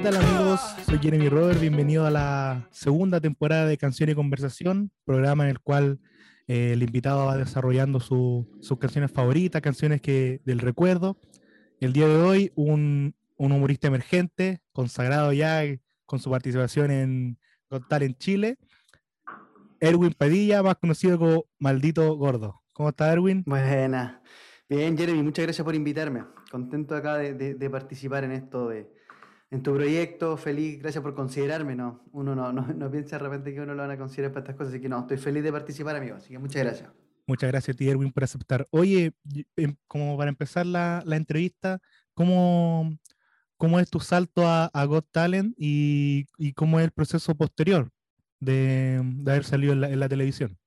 [0.00, 0.60] ¿Qué tal amigos?
[0.86, 5.60] Soy Jeremy Robert, bienvenido a la segunda temporada de Canción y Conversación, programa en el
[5.60, 6.00] cual
[6.48, 8.46] eh, el invitado va desarrollando sus
[8.78, 11.18] canciones favoritas, canciones que, del recuerdo.
[11.80, 15.64] El día de hoy, un, humorista emergente, consagrado ya
[16.06, 17.38] con su participación en
[17.68, 18.56] Got en Chile,
[19.80, 22.62] Erwin Padilla, más conocido como Maldito Gordo.
[22.72, 23.42] ¿Cómo está Erwin?
[23.44, 24.22] Buena.
[24.66, 26.24] Bien, Jeremy, muchas gracias por invitarme.
[26.50, 28.88] Contento acá de participar en esto de,
[29.50, 32.04] en tu proyecto, feliz, gracias por considerarme, ¿no?
[32.12, 34.72] Uno no, no, piensa de repente que uno lo van a considerar para estas cosas,
[34.72, 36.90] así que no, estoy feliz de participar, amigo, así que muchas gracias.
[37.26, 38.66] Muchas gracias, ti, Erwin, por aceptar.
[38.70, 39.12] Oye,
[39.56, 41.80] em, como para empezar la, entrevista,
[42.14, 42.96] ¿cómo,
[43.56, 47.90] ¿cómo, es tu salto a, a Got Talent y, cómo es el proceso posterior
[48.38, 50.58] de, haber salido en la, televisión?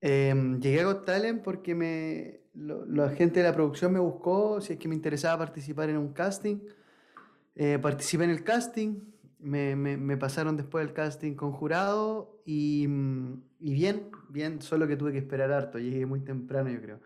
[0.00, 4.72] Em, llegué a Got Talent porque me, la gente de la producción me buscó, si
[4.72, 6.58] es que me interesaba participar en un casting
[7.54, 9.00] eh, participé en el casting,
[9.38, 14.96] me, me, pasaron después del casting con jurado y, mm, y, bien, bien, solo que
[14.96, 17.00] tuve que esperar harto, llegué muy temprano yo creo.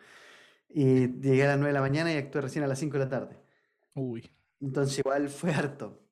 [0.68, 3.04] Y llegué a las 9 de la mañana y actué recién a las 5 de
[3.04, 3.38] la tarde.
[3.94, 4.30] Uy.
[4.60, 6.02] Entonces igual fue harto.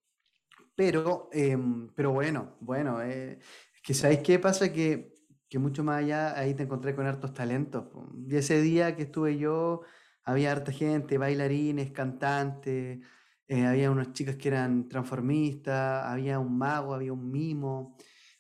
[0.75, 3.39] Pero, em, pero bueno, bueno, eh,
[3.75, 4.73] es que ¿sabéis qué pasa?
[4.73, 5.15] Que,
[5.49, 7.87] que mucho más allá ahí te encontré con hartos talentos.
[8.27, 9.83] Y ese día que estuve yo,
[10.25, 13.01] había harta gente, bailarines, cantantes,
[13.47, 17.97] eh, había unas chicas que eran transformistas, había un mago, había un mimo,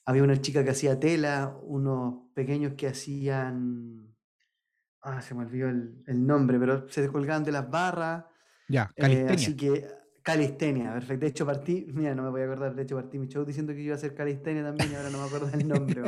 [0.06, 4.14] había una chica que hacía tela, unos pequeños que hacían...
[5.02, 8.24] Ah, se me olvidó el, nombre, pero se descolgaban de las barras.
[8.68, 9.34] Ya, eh, calistenia.
[9.34, 9.86] así que
[10.22, 11.20] calistenia, perfecto.
[11.20, 13.74] De hecho, partí, mira, no me voy a acordar, de hecho, partí mi show diciendo
[13.74, 16.02] que iba a hacer calistenia también y ahora no me acuerdo el nombre.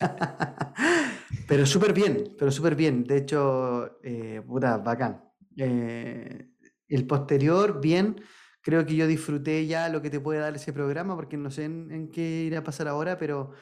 [1.48, 3.02] pero súper bien, pero súper bien.
[3.02, 5.24] De hecho, eh, puta, bacán.
[5.56, 6.52] Eh,
[6.88, 8.20] el posterior, bien,
[8.62, 11.64] creo que yo disfruté ya lo que te puede dar ese programa, porque no sé
[11.64, 13.52] en, qué irá a pasar ahora, pero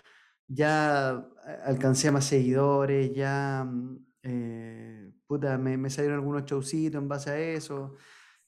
[0.48, 1.26] ya
[1.64, 7.38] alcancé a más seguidores, ya mm, eh, puta, me, salieron algunos showcitos en base a
[7.38, 7.96] eso,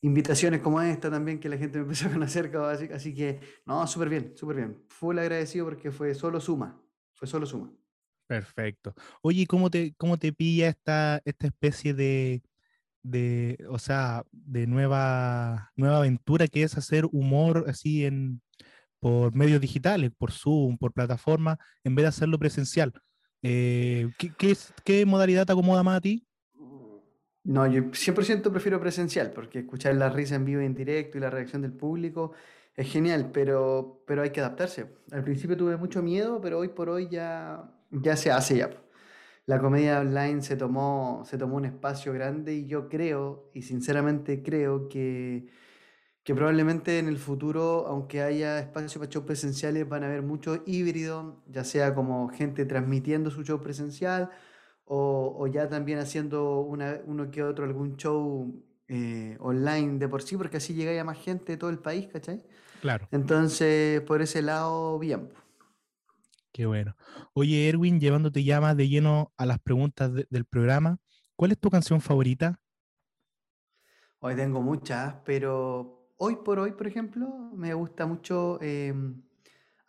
[0.00, 3.86] invitaciones como esta también que la gente me empezó a conocer, así, así que no,
[3.86, 4.84] súper bien, súper bien.
[4.88, 6.80] Full agradecido porque fue solo suma,
[7.14, 7.72] fue solo suma.
[8.26, 8.94] Perfecto.
[9.22, 12.42] Oye, ¿cómo te, cómo te pilla esta, esta especie de,
[13.02, 18.40] de, o sea, de nueva, nueva aventura que es hacer humor así en,
[19.00, 22.92] por medios digitales, por Zoom, por plataforma, en vez de hacerlo presencial.
[23.42, 26.26] Eh, ¿qué, qué, modalidad te acomoda más a ti?
[27.44, 31.20] No, yo 100% prefiero presencial, porque escuchar la risa en vivo y en directo y
[31.20, 32.32] la reacción del público
[32.74, 34.98] es genial, pero, pero hay que adaptarse.
[35.12, 38.70] Al principio tuve mucho miedo, pero hoy por hoy ya, ya se hace ya
[39.48, 44.42] la comedia online se tomó, se tomó un espacio grande y yo creo, y sinceramente
[44.42, 45.46] creo que,
[46.22, 50.60] que probablemente en el futuro, aunque haya espacio para shows presenciales, van a haber muchos
[50.66, 54.28] híbridos, ya sea como gente transmitiendo su show presencial
[54.84, 60.20] o, o ya también haciendo una, uno que otro algún show eh, online de por
[60.20, 62.44] sí, porque así llega a más gente de todo el país, ¿cachai?
[62.82, 63.08] Claro.
[63.12, 65.30] Entonces, por ese lado, bien.
[66.52, 66.96] Qué bueno.
[67.34, 70.98] Oye, Erwin, llevándote ya más de lleno a las preguntas del programa,
[71.36, 72.60] ¿cuál es tu canción favorita?
[74.20, 79.22] Hoy tengo muchas, pero hoy por hoy, por ejemplo, me gusta mucho em,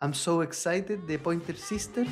[0.00, 2.06] I'm So Excited de Pointer Sister.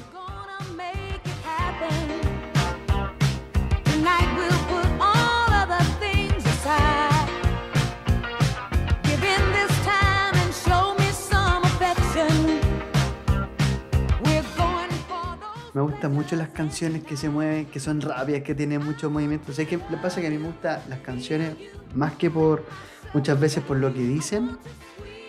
[15.98, 19.50] Gustan mucho las canciones que se mueven, que son rápidas, que tienen mucho movimiento.
[19.50, 21.56] O sea, que le pasa que a mí me gustan las canciones
[21.92, 22.64] más que por
[23.12, 24.58] muchas veces por lo que dicen,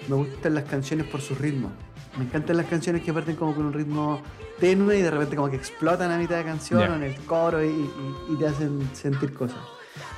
[0.08, 1.72] me gustan las canciones por su ritmo.
[2.20, 4.22] Me encantan las canciones que parten como con un ritmo
[4.60, 7.66] tenue y de repente como que explotan a mitad de canción o en el coro
[7.66, 7.90] y,
[8.38, 9.58] te hacen sentir cosas.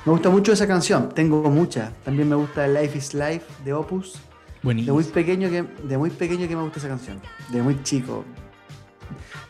[0.04, 1.94] Me gusta mucho esa canción, tengo muchas.
[2.04, 4.18] También me gusta Life is Life de Opus.
[4.62, 7.18] De muy pequeño que de muy pequeño que me gusta esa canción.
[7.48, 8.22] De muy chico.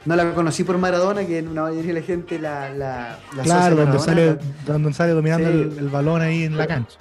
[0.04, 3.76] No la conocí por Maradona, que en una mayoría de la gente la, la, Claro,
[3.76, 6.98] donde sale, donde sale dominando el, balón ahí en la cancha.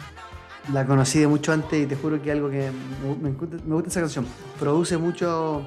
[0.72, 2.70] La conocí de mucho antes y te juro que algo que
[3.22, 4.26] me, gusta esa canción.
[4.60, 5.66] Produce mucho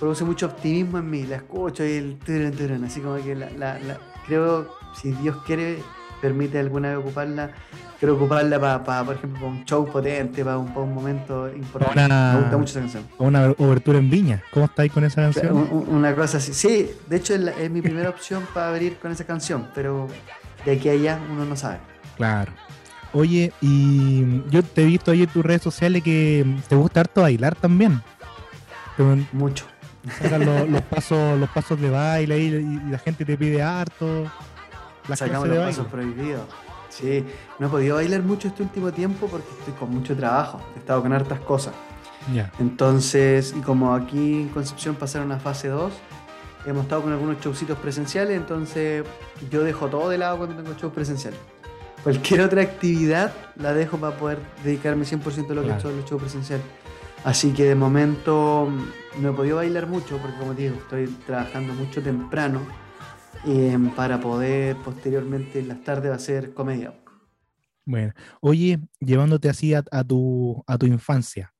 [0.00, 1.22] produce mucho optimismo en mí.
[1.24, 3.78] La escucho y el turun, así como que la,
[4.26, 4.68] creo,
[5.00, 5.78] si Dios quiere,
[6.22, 7.50] permite alguna vez ocuparla,
[7.98, 12.08] quiero ocuparla para, por ejemplo, para un show potente, para un, un momento importante.
[12.08, 13.04] me gusta mucho esa canción.
[13.18, 14.42] Una obertura en Viña.
[14.52, 15.68] ¿Cómo estáis con esa canción?
[15.88, 16.54] Una cosa así.
[16.54, 20.06] Sí, de hecho es, mi primera opción para abrir con esa canción, pero
[20.64, 21.78] de aquí a allá uno no sabe.
[22.16, 22.52] Claro.
[23.12, 27.22] Oye, y yo te he visto ahí en tus redes sociales que te gusta harto
[27.22, 28.00] bailar también.
[29.32, 29.66] Mucho.
[30.68, 34.30] los, pasos, los pasos de baile y, la gente te pide harto.
[35.08, 36.42] Las Sacamos los pasos prohibidos.
[36.88, 37.24] Sí,
[37.58, 40.60] no he podido bailar mucho este último tiempo porque estoy con mucho trabajo.
[40.76, 41.74] He estado con hartas cosas.
[42.58, 45.92] Entonces, y como aquí en Concepción pasaron a fase 2,
[46.66, 49.04] hemos estado con algunos showcitos presenciales, entonces
[49.50, 51.40] yo dejo todo de lado cuando tengo shows presenciales.
[52.04, 55.96] Cualquier otra actividad la dejo para poder dedicarme 100% a lo que he hecho en
[55.96, 56.64] los shows presenciales.
[57.24, 58.68] Así que de momento
[59.20, 62.60] no he podido bailar mucho porque como te digo, estoy trabajando mucho temprano
[63.46, 66.94] eh, para poder posteriormente en las tardes hacer comedia.
[67.84, 71.52] Bueno, oye, llevándote así a, tu, a tu infancia,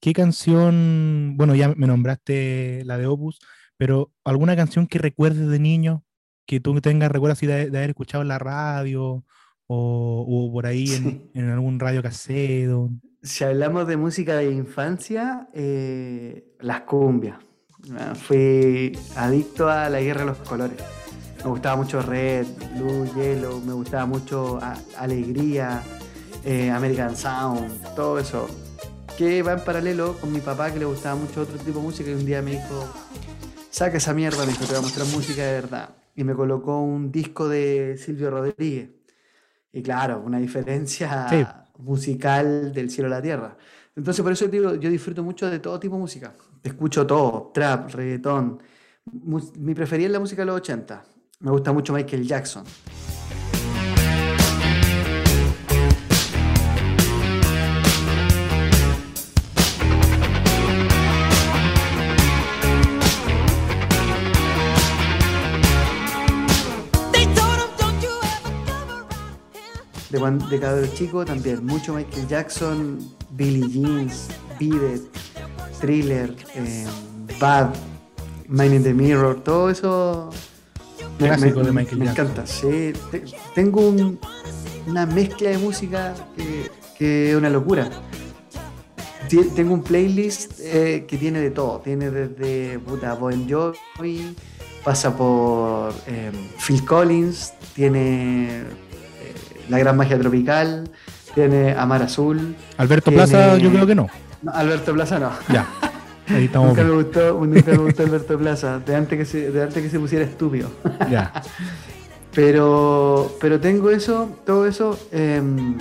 [0.00, 3.38] ¿qué canción, bueno, ya me nombraste la de Opus,
[3.76, 6.04] pero alguna canción que recuerdes de niño,
[6.46, 9.24] que tú tengas recuerdo así de, haber escuchado en la radio
[9.68, 12.90] o, por ahí en, en, algún radio casero?
[13.22, 17.38] Si hablamos de música de infancia, eh, las cumbias.
[17.96, 20.82] Ah, fui adicto a la guerra de los colores.
[21.44, 24.58] Me gustaba mucho Red, Blue, Yellow, me gustaba mucho
[24.98, 25.82] Alegría,
[26.44, 28.46] eh, American Sound, todo eso.
[29.16, 32.10] Que va en paralelo con mi papá que le gustaba mucho otro tipo de música
[32.10, 32.84] y un día me dijo,
[33.70, 35.90] saca esa mierda, me dijo, te voy a mostrar música de verdad.
[36.14, 38.90] Y me colocó un disco de Silvio Rodríguez.
[39.72, 43.56] Y claro, una diferencia musical del cielo a la tierra.
[43.96, 46.34] Entonces, por eso digo, yo disfruto mucho de todo tipo de música.
[46.62, 48.62] Escucho todo, trap, reggaetón.
[49.58, 51.04] Mi preferida es la música de los 80.
[51.42, 52.64] Me gusta mucho Michael Jackson.
[70.10, 72.98] de, cuando, de cada chico también, mucho Michael Jackson,
[73.30, 74.28] Billie Jeans,
[74.58, 75.00] Beat
[75.80, 76.86] Thriller, eh,
[77.40, 77.74] Bad,
[78.46, 80.30] Mind in the Mirror, todo eso
[81.20, 82.46] me, de Michael me encanta.
[82.46, 82.92] Sí,
[83.54, 83.94] tengo
[84.86, 86.14] una mezcla de música
[86.98, 87.88] que, es una locura.
[89.54, 91.80] Tengo un playlist eh, que tiene de todo.
[91.80, 94.34] Tiene desde puta Bon Jovi,
[94.82, 96.32] pasa por eh,
[96.66, 98.64] Phil Collins, tiene
[99.68, 100.90] la Gran Magia Tropical,
[101.34, 102.56] tiene Amar Azul.
[102.76, 104.08] Alberto Plaza, yo creo que no.
[104.52, 105.30] Alberto Plaza no.
[105.48, 105.66] Ya.
[106.30, 109.62] Ahí estamos nunca, me gustó, nunca me gustó Alberto Plaza, de antes que se, de
[109.62, 110.70] antes que se pusiera estúpido.
[111.10, 111.32] Ya.
[112.32, 115.76] Pero, pero tengo eso, todo eso, em,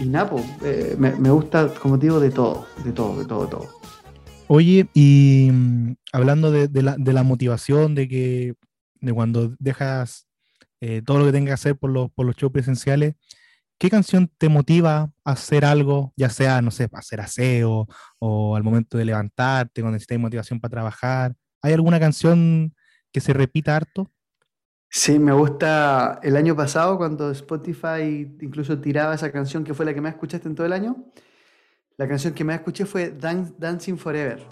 [0.00, 3.44] y Napo, eh, me, me, gusta, como te digo, de todo, de todo, de todo,
[3.44, 3.68] de todo.
[4.48, 8.54] Oye, y mm, hablando de, de, la, de la motivación, de que
[9.00, 10.26] de cuando dejas
[10.80, 13.14] eh, todo lo que tengas que hacer por los, por los shows presenciales,
[13.82, 17.88] ¿qué canción te motiva a hacer algo, ya sea, no sé, hacer aseo
[18.20, 21.34] o al momento de levantarte, cuando necesitas motivación para trabajar?
[21.60, 22.76] ¿Hay alguna canción
[23.10, 24.08] que se repita harto?
[24.88, 29.92] Sí, me gusta el año pasado cuando Spotify incluso tiraba esa canción que fue la
[29.92, 31.04] que más escuchaste en todo el año.
[31.96, 34.46] La canción que más escuché fue Dancing Forever.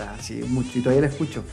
[0.00, 1.44] Así, mucho, y todavía la escucho.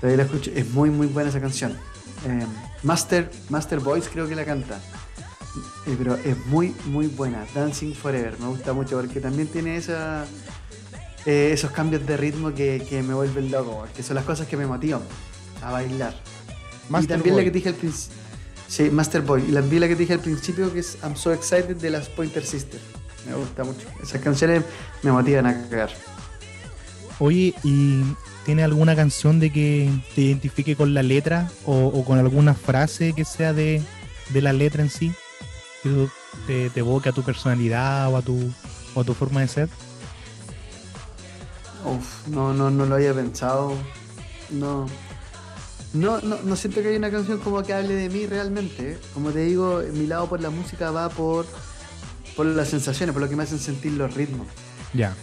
[0.00, 1.76] Todavía la escucho, es muy, muy buena esa canción.
[2.24, 2.46] Em,
[2.82, 4.80] Master, Master Voice creo que la canta.
[5.86, 7.46] Eh, pero es muy, muy buena.
[7.54, 10.26] Dancing Forever, me gusta mucho porque también tiene esa,
[11.24, 14.56] eh, esos cambios de ritmo que, que, me vuelven loco, que son las cosas que
[14.56, 15.02] me motivan
[15.62, 16.14] a bailar.
[17.00, 18.16] y también la que dije al principio.
[18.68, 19.44] Sí, Master Boy.
[19.48, 22.44] Y también la que dije al principio que es I'm So Excited de las Pointer
[22.44, 22.82] Sisters.
[23.26, 23.86] Me gusta mucho.
[24.02, 24.62] Esas canciones
[25.02, 25.90] me motivan a cagar.
[27.18, 28.02] Oye, ¿y
[28.44, 33.24] tiene alguna canción de que te identifique con la letra o, con alguna frase que
[33.24, 33.82] sea de,
[34.34, 35.12] la letra en sí?
[35.82, 36.08] Que
[36.46, 38.52] te, evoque a tu personalidad o a tu,
[38.94, 39.68] o a tu forma de ser.
[41.84, 43.74] Uf, no, no, no lo había pensado.
[44.50, 44.86] No.
[45.94, 48.98] No, no, no siento que haya una canción como que hable de mí realmente.
[49.14, 51.46] Como te digo, mi lado por la música va por
[52.36, 54.46] por las sensaciones, por lo que me hacen sentir los ritmos.
[54.92, 55.16] Ya.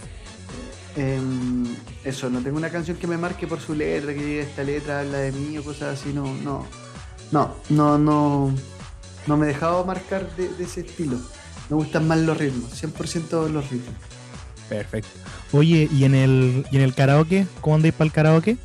[0.95, 1.65] Em,
[2.03, 5.19] eso, no tengo una canción que me marque por su letra, que esta letra habla
[5.19, 6.65] de mí o cosas así, no, no.
[7.31, 8.53] No, no, no.
[9.25, 11.17] No me he dejado marcar de, ese estilo.
[11.69, 13.95] Me gustan más los ritmos, 100% los ritmos.
[14.69, 15.09] Perfecto.
[15.51, 17.47] Oye, ¿y en el, en el karaoke?
[17.61, 18.57] ¿Cómo andáis para el karaoke?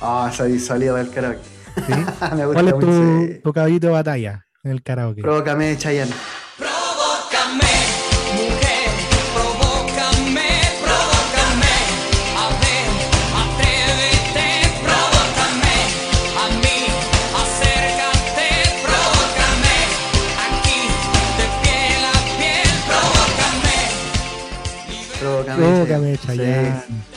[0.00, 1.40] Ah, salí, salida del karaoke.
[2.36, 5.22] Me gusta ¿Cuál es tu, tu caballito de batalla en el karaoke?
[5.22, 6.12] Provócame de Chayanne.
[25.86, 26.18] Provócame,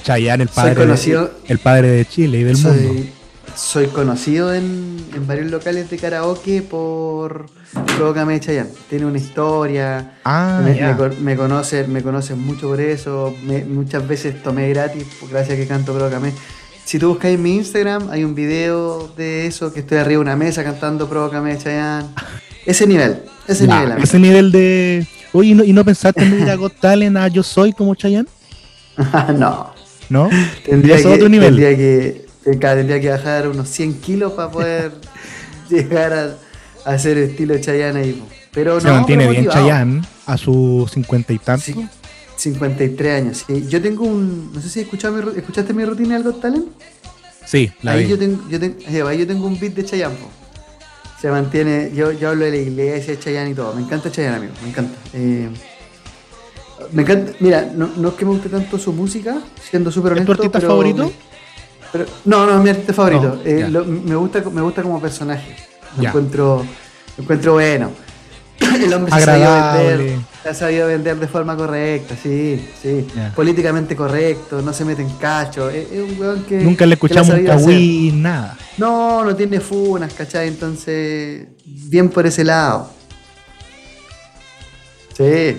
[0.04, 0.44] Chayanne.
[0.44, 2.64] El Soy padre, conocido- de, el padre de Chile y del Sí.
[2.66, 2.82] mundo.
[2.84, 3.10] Soy,
[3.56, 7.48] soy conocido en, en varios locales de karaoke por
[7.98, 8.70] Provócame de Chayanne.
[8.90, 10.18] Tiene una historia.
[10.24, 10.94] Ah, me, ya.
[10.96, 13.36] me me conocen, me conocen mucho por eso.
[13.44, 16.32] me- muchas veces tomé gratis por- gracias a que canto Provócame.
[16.86, 20.22] Si tú buscas en mi Instagram, hay un video de eso que estoy arriba de
[20.22, 22.08] una mesa cantando Provócame de Chayanne.
[22.66, 23.92] Ese nivel, ese Ya, nivel.
[23.94, 24.04] amigo.
[24.04, 25.08] ese nivel de.
[25.34, 27.94] Oye, ¿y no, y no pensaste en ir a Got Talent a Yo Soy como
[27.96, 28.28] Chayanne?
[29.38, 29.74] no.
[30.10, 30.30] ¿No?
[30.66, 31.56] Tendría que, otro nivel.
[31.56, 32.26] Tendría que,
[32.60, 34.92] claro, tendría que bajar unos 100 kilos para poder
[35.70, 36.36] llegar a,
[36.90, 38.24] a hacer estilo Chayanne ahí.
[38.54, 39.52] Pero Se no, mantiene pero bien.
[39.52, 41.66] Chayanne a sus cincuenta y tantos.
[41.66, 41.88] Sí,
[42.38, 43.44] 53 años.
[43.46, 43.66] sí.
[43.68, 44.52] Yo tengo un.
[44.54, 46.66] No sé si escuchado mi escuchaste mi rutina del Got Talent.
[47.46, 48.10] Sí, la ahí vi.
[48.10, 50.16] yo tengo, yo, tengo, ahí yo tengo un beat de Chayanne.
[50.16, 50.30] po.
[51.22, 51.92] Se mantiene.
[51.96, 53.74] Yo, yo hablo de la iglesia, de Chayanne y todo.
[53.74, 54.54] Me encanta Chayanne, amigo.
[54.64, 54.96] Me encanta.
[55.14, 55.50] Eh,
[56.92, 57.32] me encanta.
[57.40, 59.38] Mira, no, no es que me guste tanto su música,
[59.70, 60.34] siendo súper ¿Es tu honesto.
[60.44, 61.06] artista pero favorito?
[61.06, 61.12] me-
[61.92, 63.36] pero- no, no es mi artista favorito.
[63.36, 65.56] No, Eh, lo- me, gusta, me gusta como personaje.
[65.98, 66.10] Lo Ya.
[66.10, 66.66] encuentro,
[67.18, 67.92] lo encuentro bueno.
[68.84, 69.98] El hombre se ha sabido Agradable.
[69.98, 73.08] vender, se ha sabido vender de forma correcta, sí, sí.
[73.36, 75.70] Políticamente correcto, no se mete en cacho.
[75.70, 76.58] Es, es un weón que.
[76.60, 78.58] Nunca le escuchamos ha un cagüí, nada.
[78.78, 80.48] No, no tiene funas, ¿cachai?
[80.48, 82.92] Entonces, bien por ese lado.
[85.16, 85.58] Sí,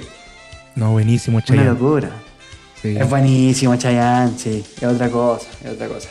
[0.79, 1.71] No, buenísimo una Chayanne.
[1.71, 2.11] locura.
[2.81, 2.97] Sí.
[2.97, 4.65] Es buenísimo, Chayanne, sí.
[4.77, 6.09] Es otra cosa, es otra cosa.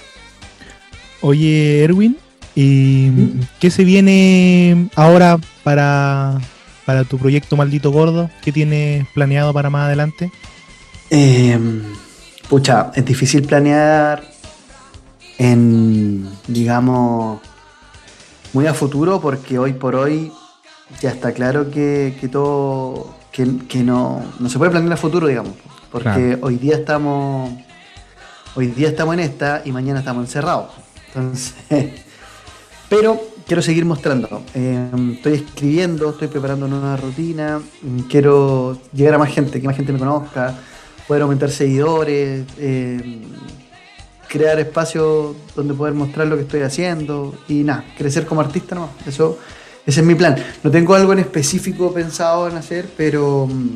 [1.21, 2.17] Oye, Erwin,
[2.53, 3.39] ¿y ¿Mm?
[3.61, 6.37] qué se viene ahora para,
[6.85, 8.29] para tu proyecto Maldito Gordo?
[8.43, 10.31] ¿Qué tienes planeado para más adelante?
[11.11, 11.57] Eh,
[12.49, 14.21] pucha, es difícil planear
[15.37, 17.39] en, digamos,
[18.51, 20.29] muy a futuro porque hoy por hoy
[20.99, 25.27] ya está claro que, que todo, que, que no, no se puede planear a futuro,
[25.27, 25.53] digamos,
[25.91, 26.39] porque Claro.
[26.41, 27.51] hoy día estamos,
[28.55, 30.71] hoy día estamos en esta y mañana estamos encerrados.
[31.13, 31.53] Entonces,
[32.89, 34.41] pero quiero seguir mostrando.
[34.55, 39.75] Eh, estoy escribiendo, estoy preparando nueva rutina, mm, quiero llegar a más gente, que más
[39.75, 40.55] gente me conozca,
[41.07, 43.21] poder aumentar seguidores, eh,
[44.27, 48.89] crear espacios donde poder mostrar lo que estoy haciendo y nada, crecer como artista nomás.
[49.05, 49.37] Eso,
[49.87, 50.35] ese es mi plan.
[50.63, 53.69] No tengo algo en específico pensado en hacer, pero, mm,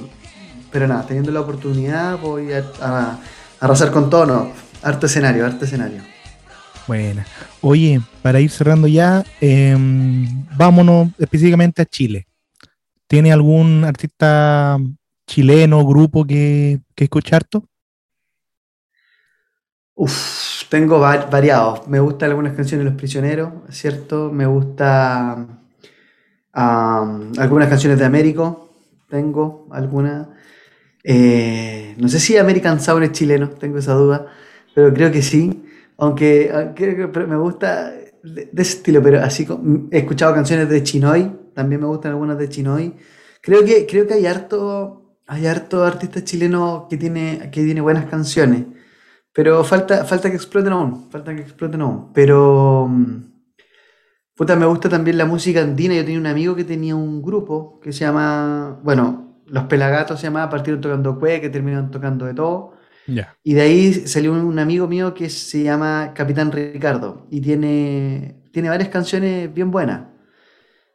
[0.72, 3.20] pero nada, teniendo la oportunidad voy a, a- a
[3.60, 4.52] arrasar con todo, no.
[4.84, 6.02] Arte escenario, arte escenario.
[6.88, 7.26] Buena.
[7.62, 12.28] Oye, para ir cerrando ya, em, vámonos específicamente a Chile.
[13.08, 14.78] ¿Tiene algún artista
[15.28, 17.66] chileno, grupo que, que escuchar tú?
[19.96, 21.88] Uf, tengo va- variados.
[21.88, 24.32] Me gustan algunas canciones de Los Prisioneros, ¿cierto?
[24.32, 25.48] Me gusta
[26.54, 28.70] am, algunas canciones de Américo.
[29.10, 30.28] Tengo algunas.
[31.04, 34.28] Eh, no sé si American Sound es chileno, tengo esa duda,
[34.76, 35.64] pero creo que sí.
[35.98, 40.70] Aunque, aunque- pero me gusta de, de ese estilo, pero así como- he escuchado canciones
[40.70, 42.96] de Chinoy, también me gustan algunas de Chinoy.
[43.42, 48.06] Creo que, creo que hay harto, hay harto artista chileno que tiene, que tiene buenas
[48.06, 48.66] canciones.
[49.34, 52.12] Pero falta, falta que exploten aún, falta que exploten aún.
[52.14, 53.16] Pero, mm,
[54.42, 55.94] puta, me gusta también la música andina.
[55.96, 60.28] Yo tenía un amigo que tenía un grupo que se llama, bueno, Los Pelagatos se
[60.28, 62.74] llamaba, partieron tocando cue, que terminaron tocando de todo.
[63.08, 63.36] Ya.
[63.44, 68.70] Y de ahí salió un amigo mío que se llama Capitán Ricardo y tiene, tiene
[68.70, 70.04] varias canciones bien buenas.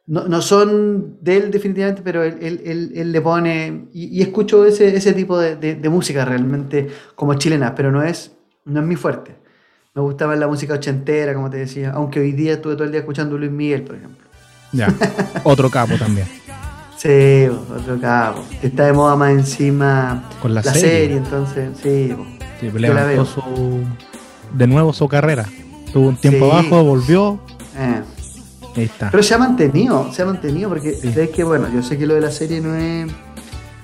[0.07, 3.89] No, no son de él definitivamente, pero él, él- él- él le pone...
[3.93, 8.01] Y, y escucho ese, ese tipo de, de- de música realmente como chilena, pero no
[8.03, 9.35] es, no es mi fuerte.
[9.97, 12.99] Me gustaba la música ochentera, como te decía, aunque hoy día estuve todo el día
[12.99, 14.27] escuchando Luis Miguel, por ejemplo.
[14.71, 14.93] Ya.
[15.43, 16.27] Otro capo también.
[16.97, 18.43] Sí, otro cabo.
[18.61, 20.89] Está de moda más encima Con la, la serie.
[20.89, 22.15] serie, entonces, sí.
[22.59, 23.41] Sí, levantó su,
[24.53, 25.45] de nuevo su carrera.
[25.91, 26.51] Tuvo un tiempo Sí.
[26.51, 27.39] abajo, volvió.
[27.75, 28.01] Eh.
[28.75, 29.09] Ahí está.
[29.09, 31.11] Pero se ha mantenido, se ha mantenido porque Sí.
[31.33, 33.07] que bueno, yo sé que lo de la serie no es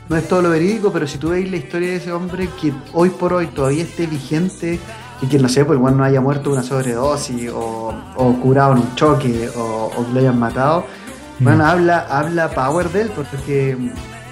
[0.10, 2.72] no es todo lo verídico, pero si tú veis la historia de ese hombre que
[2.93, 4.79] hoy por hoy todavía esté vigente
[5.24, 8.80] y que no sé, pues igual no haya muerto una sobredosis o, o curado en
[8.80, 10.86] un choque o, o que lo hayan matado,
[11.39, 11.44] Mm.
[11.46, 13.75] bueno, habla, habla power de él porque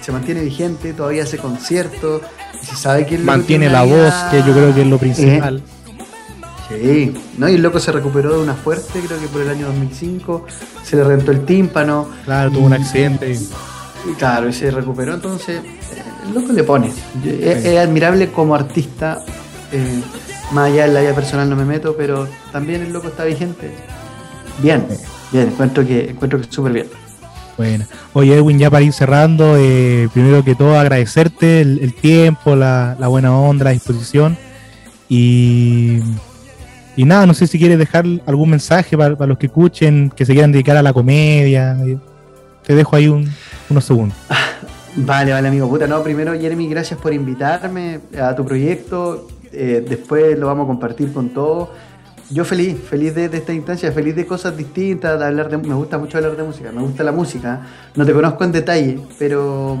[0.00, 2.22] se mantiene vigente, todavía hace conciertos,
[2.62, 5.62] y se sabe que Mantiene tiene la voz, que yo creo que es lo principal.
[6.68, 7.48] Sí, Sí, ¿no?
[7.48, 10.46] Y el loco se recuperó de una fuerte, creo que por el año 2005,
[10.84, 12.06] se le reventó el tímpano.
[12.24, 13.32] Claro, tuvo un accidente.
[13.32, 16.92] Y claro, y se recuperó, entonces eh, el loco le pone.
[17.24, 19.22] Es admirable como artista,
[19.72, 20.02] eh,
[20.52, 23.70] más allá de la vida personal no me meto, pero también el loco está vigente.
[24.62, 24.84] Bien,
[25.32, 26.86] bien, encuentro que encuentro que súper bien.
[27.56, 32.56] Bueno, oye Edwin, ya para ir cerrando, eh, primero que todo agradecerte el, el tiempo,
[32.56, 34.36] la, la buena onda, la disposición
[35.08, 36.00] y,
[36.96, 40.24] y nada, no sé si quieres dejar algún mensaje para, para los que escuchen, que
[40.24, 41.76] se quieran dedicar a la comedia.
[42.66, 43.30] Te dejo ahí un-
[43.68, 44.16] unos segundos.
[44.94, 45.66] Vale, vale, amigo.
[45.70, 49.26] Puta, no, primero, Jeremy, gracias por invitarme a tu proyecto.
[49.52, 51.68] Eh, después lo vamos a compartir con todos.
[52.30, 55.74] Yo feliz, feliz de, de esta instancia, feliz de cosas distintas, de hablar de, me
[55.74, 57.66] gusta mucho hablar de música, me gusta la música.
[57.94, 59.78] No te conozco en detalle, pero,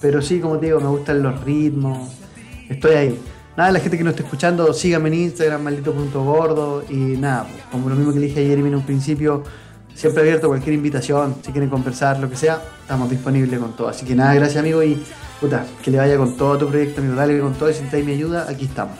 [0.00, 2.08] pero sí, como te digo, me gustan los ritmos.
[2.68, 3.20] Estoy ahí.
[3.56, 6.84] Nada, la gente que no esté escuchando, síganme en Instagram, maldito.gordo.
[6.88, 9.44] Y nada, pues, como lo mismo que dije a Jeremy en un principio,
[9.94, 13.88] siempre abierto a cualquier invitación, si quieren conversar, lo que sea, estamos disponibles con todo.
[13.88, 15.02] Así que nada, gracias amigo y
[15.40, 18.04] puta, que le vaya con todo tu proyecto, amigo, dale con todo y si necesitáis
[18.04, 18.98] mi ayuda, aquí estamos.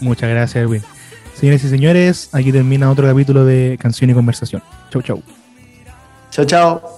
[0.00, 0.82] Muchas gracias, Edwin.
[1.34, 4.62] Señores y señores, aquí termina otro capítulo de Canción y Conversación.
[4.90, 5.22] Chau, chau.
[6.30, 6.95] Chao, chao.